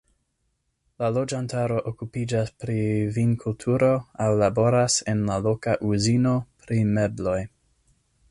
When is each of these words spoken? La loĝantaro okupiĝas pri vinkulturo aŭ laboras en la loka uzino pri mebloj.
La 1.01 1.09
loĝantaro 1.17 1.75
okupiĝas 1.91 2.49
pri 2.63 2.77
vinkulturo 3.19 3.91
aŭ 4.27 4.31
laboras 4.45 4.97
en 5.13 5.23
la 5.29 5.37
loka 5.49 5.77
uzino 5.93 6.35
pri 6.65 6.81
mebloj. 6.97 7.39